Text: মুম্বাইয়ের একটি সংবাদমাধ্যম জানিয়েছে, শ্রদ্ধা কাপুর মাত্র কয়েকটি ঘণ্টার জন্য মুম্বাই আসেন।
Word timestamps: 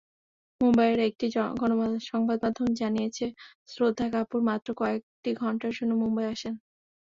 মুম্বাইয়ের 0.61 0.99
একটি 1.09 1.25
সংবাদমাধ্যম 2.09 2.67
জানিয়েছে, 2.81 3.25
শ্রদ্ধা 3.67 4.07
কাপুর 4.13 4.39
মাত্র 4.49 4.67
কয়েকটি 4.79 5.29
ঘণ্টার 5.41 5.71
জন্য 5.77 5.91
মুম্বাই 6.01 6.27
আসেন। 6.33 6.53